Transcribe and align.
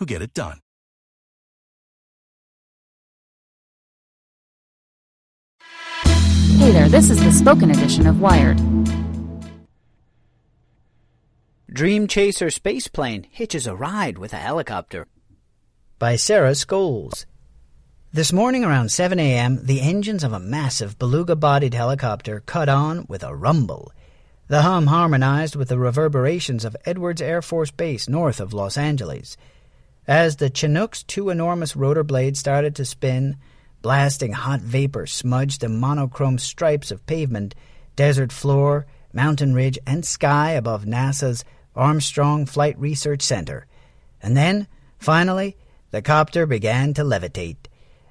who 0.00 0.06
get 0.06 0.22
it 0.22 0.34
done. 0.34 0.58
Hey 6.58 6.72
there, 6.72 6.88
this 6.88 7.10
is 7.10 7.22
the 7.22 7.30
spoken 7.32 7.70
edition 7.70 8.06
of 8.06 8.20
Wired. 8.20 8.58
Dream 11.72 12.08
Chaser 12.08 12.46
spaceplane 12.46 13.26
hitches 13.30 13.66
a 13.66 13.76
ride 13.76 14.18
with 14.18 14.32
a 14.32 14.36
helicopter. 14.36 15.06
By 15.98 16.16
Sarah 16.16 16.54
Scoles. 16.54 17.26
This 18.12 18.32
morning 18.32 18.64
around 18.64 18.90
7 18.90 19.20
a.m., 19.20 19.60
the 19.64 19.80
engines 19.80 20.24
of 20.24 20.32
a 20.32 20.40
massive 20.40 20.98
beluga 20.98 21.36
bodied 21.36 21.74
helicopter 21.74 22.40
cut 22.40 22.68
on 22.68 23.04
with 23.08 23.22
a 23.22 23.34
rumble. 23.34 23.92
The 24.48 24.62
hum 24.62 24.88
harmonized 24.88 25.54
with 25.56 25.68
the 25.68 25.78
reverberations 25.78 26.64
of 26.64 26.76
Edwards 26.84 27.22
Air 27.22 27.40
Force 27.40 27.70
Base 27.70 28.08
north 28.08 28.40
of 28.40 28.52
Los 28.52 28.76
Angeles. 28.76 29.36
As 30.10 30.34
the 30.34 30.50
Chinook's 30.50 31.04
two 31.04 31.30
enormous 31.30 31.76
rotor 31.76 32.02
blades 32.02 32.40
started 32.40 32.74
to 32.74 32.84
spin, 32.84 33.36
blasting 33.80 34.32
hot 34.32 34.60
vapor 34.60 35.06
smudged 35.06 35.60
the 35.60 35.68
monochrome 35.68 36.38
stripes 36.38 36.90
of 36.90 37.06
pavement, 37.06 37.54
desert 37.94 38.32
floor, 38.32 38.86
mountain 39.12 39.54
ridge, 39.54 39.78
and 39.86 40.04
sky 40.04 40.50
above 40.50 40.84
NASA's 40.84 41.44
Armstrong 41.76 42.44
Flight 42.44 42.76
Research 42.76 43.22
Center. 43.22 43.68
And 44.20 44.36
then, 44.36 44.66
finally, 44.98 45.56
the 45.92 46.02
copter 46.02 46.44
began 46.44 46.92
to 46.94 47.04
levitate. 47.04 47.68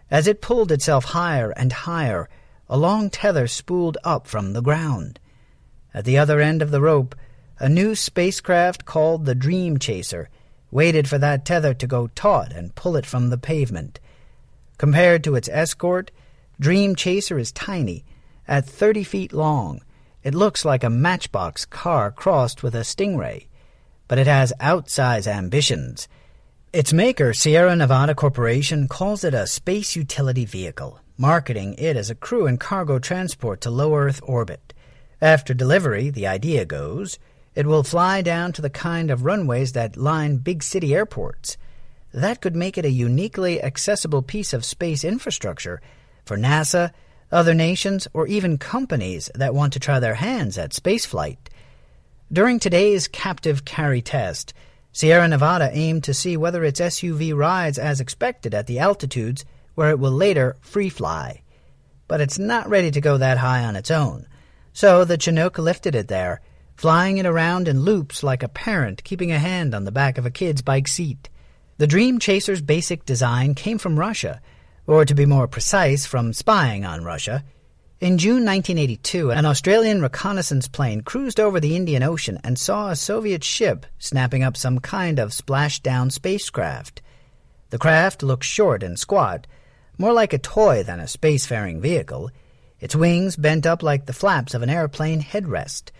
As 0.10 0.26
it 0.26 0.42
pulled 0.42 0.72
itself 0.72 1.04
higher 1.04 1.52
and 1.52 1.74
higher, 1.74 2.30
a 2.70 2.78
long 2.78 3.10
tether 3.10 3.46
spooled 3.46 3.98
up 4.06 4.26
from 4.26 4.54
the 4.54 4.62
ground. 4.62 5.20
At 5.94 6.06
the 6.06 6.18
other 6.18 6.40
end 6.40 6.62
of 6.62 6.72
the 6.72 6.80
rope, 6.80 7.14
a 7.60 7.68
new 7.68 7.94
spacecraft 7.94 8.86
called 8.86 9.26
the 9.26 9.36
Dream 9.36 9.78
Chaser 9.78 10.30
waited 10.72 11.08
for 11.08 11.18
that 11.18 11.46
tether 11.46 11.74
to 11.74 11.88
go 11.88 12.08
taut 12.16 12.52
and 12.52 12.76
pull 12.76 12.96
it 12.96 13.06
from 13.06 13.30
the 13.30 13.38
pavement. 13.38 14.00
Compared 14.78 15.24
to 15.24 15.36
its 15.36 15.50
escort, 15.50 16.12
Dream 16.60 16.96
Chaser 16.96 17.38
is 17.38 17.52
tiny, 17.52 18.06
at 18.48 18.66
30 18.66 19.04
feet 19.04 19.34
long. 19.34 19.82
It 20.24 20.36
looks 20.36 20.66
like 20.66 20.84
a 20.84 20.90
matchbox 20.90 21.66
car 21.66 22.12
crossed 22.12 22.64
with 22.64 22.76
a 22.76 22.80
stingray, 22.80 23.48
but 24.08 24.18
it 24.18 24.28
has 24.28 24.52
outsize 24.60 25.28
ambitions. 25.28 26.08
Its 26.74 26.94
maker, 26.94 27.34
Sierra 27.34 27.76
Nevada 27.76 28.14
Corporation, 28.14 28.88
calls 28.88 29.24
it 29.24 29.34
a 29.34 29.48
space 29.48 29.96
utility 29.96 30.46
vehicle, 30.46 31.00
marketing 31.18 31.76
it 31.78 31.96
as 31.96 32.10
a 32.10 32.16
crew 32.16 32.46
and 32.46 32.60
cargo 32.60 33.00
transport 33.00 33.62
to 33.62 33.72
low 33.72 33.96
Earth 33.96 34.20
orbit. 34.24 34.74
After 35.22 35.54
delivery, 35.54 36.10
the 36.10 36.28
idea 36.28 36.66
goes, 36.66 37.18
it 37.56 37.66
will 37.66 37.84
fly 37.84 38.22
down 38.22 38.54
to 38.54 38.62
the 38.62 38.70
kind 38.70 39.12
of 39.12 39.26
runways 39.26 39.74
that 39.74 39.98
line 39.98 40.38
big 40.38 40.64
city 40.64 40.94
airports. 40.94 41.58
That 42.14 42.42
could 42.42 42.56
make 42.56 42.78
it 42.78 42.86
a 42.86 42.92
uniquely 42.92 43.62
accessible 43.62 44.22
piece 44.22 44.54
of 44.54 44.66
space 44.66 45.04
infrastructure 45.04 45.82
for 46.26 46.38
NASA, 46.38 46.92
other 47.32 47.54
nations, 47.54 48.08
or 48.14 48.28
even 48.28 48.58
companies 48.58 49.30
that 49.36 49.54
want 49.54 49.74
to 49.74 49.80
try 49.80 50.00
their 50.00 50.16
hands 50.16 50.58
at 50.58 50.72
spaceflight. 50.72 51.38
During 52.32 52.60
today's 52.60 53.08
captive 53.08 53.66
carry 53.66 54.02
test, 54.02 54.54
Sierra 54.92 55.28
Nevada 55.28 55.70
aimed 55.72 56.04
to 56.06 56.14
see 56.14 56.38
whether 56.38 56.64
its 56.64 56.80
SUV 56.80 57.36
rides 57.36 57.78
as 57.78 58.02
expected 58.02 58.54
at 58.56 58.68
the 58.68 58.80
altitudes 58.80 59.46
where 59.76 59.90
it 59.90 60.00
will 60.00 60.12
later 60.12 60.56
free 60.62 60.90
fly. 60.90 61.42
But 62.08 62.22
it's 62.22 62.40
not 62.40 62.70
ready 62.70 62.92
to 62.92 63.02
go 63.02 63.18
that 63.18 63.38
high 63.38 63.64
on 63.64 63.76
its 63.76 63.92
own, 63.92 64.28
so 64.74 65.06
the 65.06 65.18
Chinook 65.18 65.58
lifted 65.58 65.96
it 65.96 66.08
there 66.08 66.42
flying 66.80 67.18
it 67.18 67.26
around 67.26 67.68
in 67.68 67.82
loops 67.82 68.24
like 68.24 68.42
a 68.42 68.48
parent 68.48 69.04
keeping 69.04 69.34
a 69.34 69.38
hand 69.38 69.76
on 69.76 69.84
the 69.84 69.92
back 69.92 70.18
of 70.18 70.26
a 70.26 70.32
kid's 70.32 70.62
bike 70.62 70.88
seat. 70.88 71.28
The 71.78 71.88
Dream 71.88 72.20
Chaser's 72.20 72.62
basic 72.62 73.04
design 73.04 73.54
came 73.54 73.78
from 73.78 74.00
Russia, 74.00 74.40
or 74.88 75.04
to 75.04 75.14
be 75.14 75.26
more 75.26 75.46
precise, 75.46 76.06
from 76.06 76.32
spying 76.32 76.86
on 76.86 77.04
Russia. 77.04 77.44
In 78.00 78.18
June 78.18 78.46
1982, 78.46 79.30
an 79.30 79.46
Australian 79.46 80.02
reconnaissance 80.02 80.70
plane 80.70 81.02
cruised 81.02 81.38
over 81.38 81.60
the 81.60 81.76
Indian 81.76 82.02
Ocean 82.02 82.40
and 82.46 82.58
saw 82.58 82.88
a 82.88 82.96
Soviet 82.96 83.44
ship 83.44 83.86
snapping 83.98 84.42
up 84.42 84.56
some 84.56 84.80
kind 84.80 85.20
of 85.20 85.32
splashdown 85.32 86.10
spacecraft. 86.10 87.02
The 87.72 87.78
craft 87.78 88.24
looked 88.24 88.46
short 88.46 88.84
and 88.84 88.98
squat, 88.98 89.48
more 89.98 90.14
like 90.14 90.32
a 90.32 90.38
toy 90.38 90.84
than 90.84 91.02
a 91.02 91.12
spacefaring 91.12 91.82
vehicle, 91.82 92.32
its 92.80 92.96
wings 92.96 93.36
bent 93.36 93.66
up 93.66 93.84
like 93.84 94.06
the 94.06 94.14
flaps 94.14 94.54
of 94.54 94.62
an 94.62 94.70
airplane 94.70 95.22
headrest. 95.22 95.92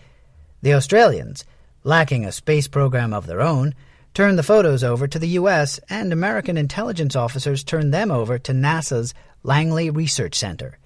The 0.62 0.74
Australians, 0.74 1.44
lacking 1.84 2.26
a 2.26 2.32
space 2.32 2.68
program 2.68 3.14
of 3.14 3.26
their 3.26 3.40
own, 3.40 3.74
turned 4.12 4.38
the 4.38 4.42
photos 4.42 4.84
over 4.84 5.06
to 5.06 5.18
the 5.18 5.28
U.S., 5.28 5.80
and 5.88 6.12
American 6.12 6.58
intelligence 6.58 7.16
officers 7.16 7.64
turned 7.64 7.94
them 7.94 8.10
over 8.10 8.38
to 8.38 8.52
NASA's 8.52 9.14
Langley 9.42 9.88
Research 9.88 10.34
Center. 10.34 10.76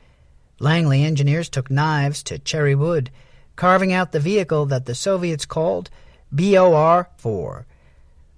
Langley 0.61 1.03
engineers 1.03 1.49
took 1.49 1.71
knives 1.71 2.23
to 2.25 2.39
cherry 2.39 2.77
wood, 2.77 3.11
carving 3.57 3.93
out 3.93 4.13
the 4.13 4.21
vehicle 4.21 4.67
that 4.67 4.87
the 4.87 4.95
Soviets 4.95 5.45
called 5.45 5.91
BOR 6.31 7.09
4. 7.17 7.67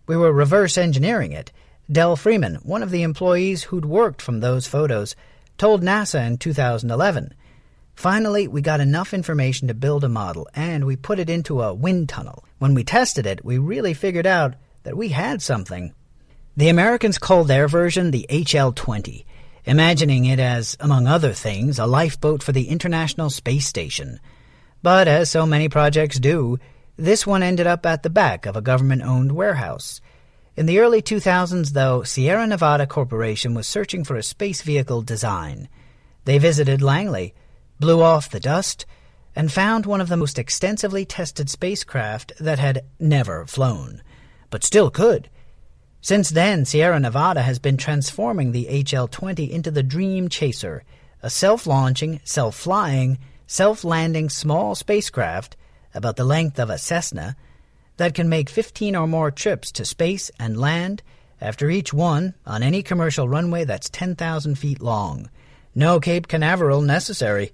We 0.07 0.17
were 0.17 0.33
reverse 0.33 0.79
engineering 0.79 1.33
it. 1.33 1.53
Del 1.93 2.17
Freeman, 2.17 2.57
one 2.63 2.83
of 2.83 2.91
the 2.91 3.03
employees 3.03 3.65
who'd 3.65 3.85
worked 3.85 4.23
from 4.23 4.41
those 4.41 4.67
photos, 4.67 5.15
told 5.59 5.83
NASA 5.83 6.27
in 6.27 6.39
2011 6.39 7.35
Finally, 7.97 8.47
we 8.47 8.61
got 8.61 8.79
enough 8.79 9.15
information 9.15 9.69
to 9.69 9.75
build 9.75 10.05
a 10.05 10.09
model, 10.09 10.47
and 10.55 10.85
we 10.85 10.95
put 10.97 11.19
it 11.19 11.31
into 11.31 11.63
a 11.63 11.73
wind 11.73 12.11
tunnel. 12.11 12.45
When 12.59 12.75
we 12.75 12.85
tested 12.85 13.27
it, 13.27 13.43
we 13.43 13.57
really 13.57 13.95
figured 13.95 14.27
out 14.27 14.55
that 14.83 14.99
we 14.99 15.09
had 15.09 15.41
something. 15.41 15.95
The 16.59 16.69
Americans 16.69 17.17
called 17.17 17.49
their 17.49 17.67
version 17.67 18.11
the 18.11 18.27
HL 18.29 18.75
20, 18.75 19.27
imagining 19.65 20.27
it 20.27 20.39
as, 20.39 20.77
among 20.79 21.07
other 21.07 21.33
things, 21.33 21.79
a 21.79 21.87
lifeboat 21.87 22.43
for 22.43 22.53
the 22.53 22.69
International 22.69 23.31
Space 23.31 23.67
Station. 23.67 24.21
But 24.83 25.09
as 25.09 25.31
so 25.31 25.47
many 25.47 25.71
projects 25.71 26.21
do, 26.21 26.59
this 26.99 27.27
one 27.27 27.43
ended 27.43 27.67
up 27.67 27.87
at 27.87 28.03
the 28.03 28.11
back 28.11 28.45
of 28.45 28.57
a 28.57 28.63
government 28.63 29.03
owned 29.03 29.33
warehouse. 29.33 30.03
In 30.55 30.67
the 30.67 30.81
early 30.81 31.01
2000s, 31.01 31.71
though, 31.71 32.03
Sierra 32.03 32.47
Nevada 32.47 32.87
Corporation 32.87 33.55
was 33.55 33.67
searching 33.67 34.05
for 34.05 34.17
a 34.17 34.23
space 34.23 34.61
vehicle 34.61 35.01
design. 35.01 35.71
They 36.27 36.37
visited 36.37 36.83
Langley 36.83 37.35
blew 37.79 38.03
off 38.03 38.31
the 38.31 38.41
dust, 38.41 38.87
and 39.35 39.53
found 39.53 39.85
one 39.85 40.01
of 40.01 40.09
the 40.09 40.17
most 40.17 40.39
extensively 40.39 41.05
tested 41.05 41.51
spacecraft 41.51 42.33
that 42.41 42.59
had 42.59 42.85
never 42.99 43.45
flown, 43.47 44.03
but 44.51 44.65
still 44.65 44.91
could. 44.91 45.29
Since 46.01 46.31
then, 46.31 46.65
Sierra 46.65 46.99
Nevada 47.01 47.43
has 47.43 47.59
been 47.59 47.77
transforming 47.77 48.53
the 48.53 48.67
HL 48.71 49.11
20 49.11 49.53
into 49.53 49.71
the 49.71 49.83
Dream 49.83 50.29
Chaser, 50.29 50.85
a 51.23 51.29
self 51.29 51.67
launching, 51.67 52.21
self 52.25 52.57
flying, 52.57 53.19
self 53.47 53.85
landing 53.85 54.31
small 54.31 54.75
spacecraft 54.75 55.57
about 55.95 56.17
the 56.17 56.25
length 56.25 56.59
of 56.59 56.71
a 56.71 56.79
Cessna 56.79 57.37
that 57.97 58.15
can 58.15 58.29
make 58.29 58.49
15 58.49 58.95
or 58.95 59.07
more 59.07 59.31
trips 59.31 59.73
to 59.73 59.85
space 59.85 60.31
and 60.39 60.61
land 60.61 61.03
after 61.41 61.71
each 61.71 61.93
one 61.93 62.35
on 62.47 62.63
any 62.63 62.83
commercial 62.83 63.29
runway 63.29 63.65
that's 63.65 63.91
10,000 63.91 64.57
feet 64.57 64.81
long. 64.81 65.29
No 65.75 66.01
Cape 66.01 66.29
Canaveral 66.29 66.83
necessary. 66.83 67.53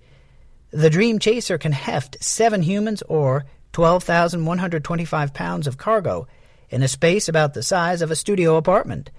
The 0.73 0.89
Dream 0.89 1.19
Chaser 1.19 1.59
can 1.59 1.73
heft 1.73 2.25
seven 2.25 2.63
humans 2.63 3.03
or 3.03 3.45
12,125 3.73 5.35
pounds 5.35 5.67
of 5.67 5.77
cargo 5.77 6.27
in 6.71 6.83
a 6.83 6.89
space 6.89 7.29
about 7.29 7.53
the 7.53 7.63
size 7.63 8.01
of 8.01 8.11
a 8.11 8.17
studio 8.17 8.57
apartment. 8.57 9.11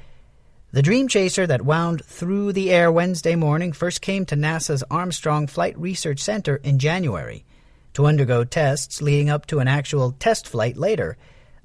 The 0.71 0.81
Dream 0.81 1.07
Chaser 1.07 1.45
that 1.45 1.61
wound 1.61 2.03
through 2.05 2.53
the 2.53 2.71
air 2.71 2.91
Wednesday 2.91 3.35
morning 3.35 3.71
first 3.71 4.01
came 4.01 4.25
to 4.25 4.35
NASA's 4.35 4.83
Armstrong 4.89 5.45
Flight 5.45 5.77
Research 5.77 6.21
Center 6.21 6.55
in 6.55 6.79
January 6.79 7.45
to 7.93 8.07
undergo 8.07 8.43
tests 8.43 8.99
leading 8.99 9.29
up 9.29 9.45
to 9.45 9.59
an 9.59 9.67
actual 9.67 10.13
test 10.13 10.47
flight 10.47 10.75
later, 10.75 11.17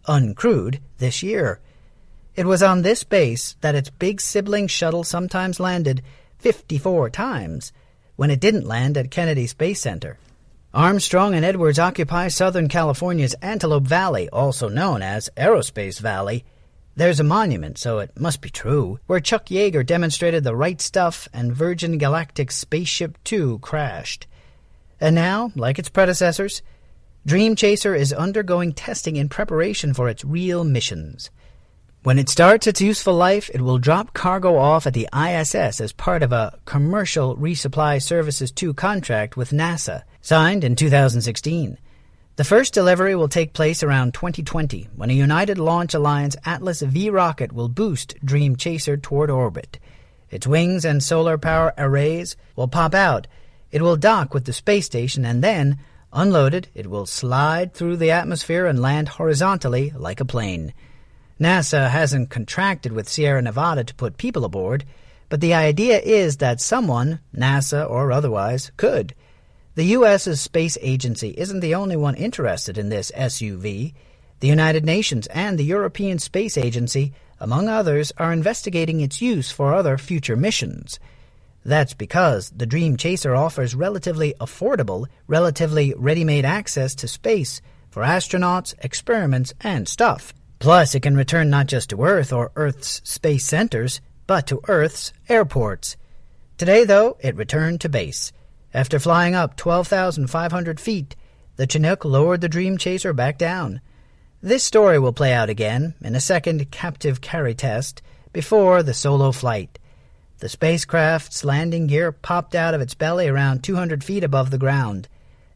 uncrewed, 0.06 0.80
this 0.98 1.22
year. 1.22 1.60
It 2.36 2.44
was 2.44 2.62
on 2.62 2.82
this 2.82 3.04
base 3.04 3.56
that 3.62 3.74
its 3.74 3.88
big 3.88 4.20
sibling 4.20 4.66
shuttle 4.66 5.02
sometimes 5.02 5.58
landed 5.58 6.02
54 6.40 7.08
times 7.08 7.72
when 8.18 8.32
it 8.32 8.40
didn't 8.40 8.66
land 8.66 8.98
at 8.98 9.12
Kennedy 9.12 9.46
Space 9.46 9.80
Center. 9.80 10.18
Armstrong 10.74 11.34
and 11.34 11.44
Edwards 11.44 11.78
occupy 11.78 12.26
Southern 12.26 12.66
California's 12.66 13.36
Antelope 13.40 13.84
Valley, 13.84 14.28
also 14.30 14.68
known 14.68 15.02
as 15.02 15.30
Aerospace 15.36 16.00
Valley. 16.00 16.44
There's 16.96 17.20
a 17.20 17.24
monument, 17.24 17.78
so 17.78 18.00
it 18.00 18.18
must 18.18 18.40
be 18.40 18.50
true, 18.50 18.98
where 19.06 19.20
Chuck 19.20 19.46
Yeager 19.46 19.86
demonstrated 19.86 20.42
the 20.42 20.56
right 20.56 20.80
stuff 20.80 21.28
and 21.32 21.54
Virgin 21.54 21.96
Galactic 21.96 22.50
Spaceship 22.50 23.18
Two 23.22 23.60
crashed. 23.60 24.26
And 25.00 25.14
now, 25.14 25.52
like 25.54 25.78
its 25.78 25.88
predecessors, 25.88 26.60
Dream 27.24 27.54
Chaser 27.54 27.94
is 27.94 28.12
undergoing 28.12 28.72
testing 28.72 29.14
in 29.14 29.28
preparation 29.28 29.94
for 29.94 30.08
its 30.08 30.24
real 30.24 30.64
missions. 30.64 31.30
When 32.08 32.18
it 32.18 32.30
starts 32.30 32.66
its 32.66 32.80
useful 32.80 33.12
life, 33.12 33.50
it 33.52 33.60
will 33.60 33.76
drop 33.76 34.14
cargo 34.14 34.56
off 34.56 34.86
at 34.86 34.94
the 34.94 35.10
ISS 35.14 35.78
as 35.78 35.92
part 35.92 36.22
of 36.22 36.32
a 36.32 36.58
Commercial 36.64 37.36
Resupply 37.36 38.00
Services 38.00 38.50
2 38.50 38.72
contract 38.72 39.36
with 39.36 39.50
NASA, 39.50 40.04
signed 40.22 40.64
in 40.64 40.74
2016. 40.74 41.76
The 42.36 42.44
first 42.44 42.72
delivery 42.72 43.14
will 43.14 43.28
take 43.28 43.52
place 43.52 43.82
around 43.82 44.14
2020 44.14 44.88
when 44.96 45.10
a 45.10 45.12
United 45.12 45.58
Launch 45.58 45.92
Alliance 45.92 46.34
Atlas 46.46 46.80
V 46.80 47.10
rocket 47.10 47.52
will 47.52 47.68
boost 47.68 48.14
Dream 48.24 48.56
Chaser 48.56 48.96
toward 48.96 49.28
orbit. 49.28 49.78
Its 50.30 50.46
wings 50.46 50.86
and 50.86 51.02
solar 51.02 51.36
power 51.36 51.74
arrays 51.76 52.36
will 52.56 52.68
pop 52.68 52.94
out. 52.94 53.26
It 53.70 53.82
will 53.82 53.96
dock 53.96 54.32
with 54.32 54.46
the 54.46 54.54
space 54.54 54.86
station 54.86 55.26
and 55.26 55.44
then, 55.44 55.78
unloaded, 56.10 56.68
it 56.74 56.86
will 56.86 57.04
slide 57.04 57.74
through 57.74 57.98
the 57.98 58.12
atmosphere 58.12 58.64
and 58.64 58.80
land 58.80 59.10
horizontally 59.10 59.92
like 59.94 60.20
a 60.20 60.24
plane. 60.24 60.72
NASA 61.40 61.88
hasn't 61.88 62.30
contracted 62.30 62.92
with 62.92 63.08
Sierra 63.08 63.40
Nevada 63.40 63.84
to 63.84 63.94
put 63.94 64.18
people 64.18 64.44
aboard, 64.44 64.84
but 65.28 65.40
the 65.40 65.54
idea 65.54 66.00
is 66.00 66.38
that 66.38 66.60
someone, 66.60 67.20
NASA 67.36 67.88
or 67.88 68.10
otherwise, 68.10 68.72
could. 68.76 69.14
The 69.74 69.84
U.S.'s 69.84 70.40
space 70.40 70.76
agency 70.80 71.34
isn't 71.36 71.60
the 71.60 71.76
only 71.76 71.96
one 71.96 72.16
interested 72.16 72.76
in 72.76 72.88
this 72.88 73.12
SUV. 73.12 73.94
The 74.40 74.48
United 74.48 74.84
Nations 74.84 75.28
and 75.28 75.56
the 75.56 75.64
European 75.64 76.18
Space 76.18 76.58
Agency, 76.58 77.12
among 77.38 77.68
others, 77.68 78.12
are 78.18 78.32
investigating 78.32 79.00
its 79.00 79.22
use 79.22 79.52
for 79.52 79.72
other 79.72 79.96
future 79.96 80.36
missions. 80.36 80.98
That's 81.64 81.94
because 81.94 82.50
the 82.50 82.66
Dream 82.66 82.96
Chaser 82.96 83.36
offers 83.36 83.74
relatively 83.76 84.34
affordable, 84.40 85.06
relatively 85.28 85.94
ready 85.96 86.24
made 86.24 86.44
access 86.44 86.94
to 86.96 87.06
space 87.06 87.60
for 87.90 88.02
astronauts, 88.02 88.74
experiments, 88.82 89.54
and 89.60 89.86
stuff. 89.86 90.32
Plus, 90.58 90.94
it 90.94 91.00
can 91.00 91.16
return 91.16 91.50
not 91.50 91.66
just 91.66 91.90
to 91.90 92.02
Earth 92.02 92.32
or 92.32 92.50
Earth's 92.56 93.00
space 93.04 93.44
centers, 93.44 94.00
but 94.26 94.46
to 94.46 94.60
Earth's 94.66 95.12
airports. 95.28 95.96
Today, 96.56 96.84
though, 96.84 97.16
it 97.20 97.36
returned 97.36 97.80
to 97.80 97.88
base. 97.88 98.32
After 98.74 98.98
flying 98.98 99.34
up 99.34 99.56
12,500 99.56 100.80
feet, 100.80 101.14
the 101.56 101.66
Chinook 101.66 102.04
lowered 102.04 102.40
the 102.40 102.48
Dream 102.48 102.76
Chaser 102.76 103.12
back 103.12 103.38
down. 103.38 103.80
This 104.42 104.64
story 104.64 104.98
will 104.98 105.12
play 105.12 105.32
out 105.32 105.48
again 105.48 105.94
in 106.00 106.14
a 106.14 106.20
second 106.20 106.70
captive 106.70 107.20
carry 107.20 107.54
test 107.54 108.02
before 108.32 108.82
the 108.82 108.94
solo 108.94 109.32
flight. 109.32 109.78
The 110.38 110.48
spacecraft's 110.48 111.44
landing 111.44 111.88
gear 111.88 112.12
popped 112.12 112.54
out 112.54 112.74
of 112.74 112.80
its 112.80 112.94
belly 112.94 113.26
around 113.26 113.64
200 113.64 114.04
feet 114.04 114.22
above 114.22 114.50
the 114.50 114.58
ground. 114.58 115.08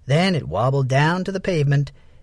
Then 0.07 0.35
it 0.35 0.49
wobbled 0.49 0.89
down 0.89 1.23
to 1.25 1.33
the 1.33 1.39
pavement, 1.39 1.93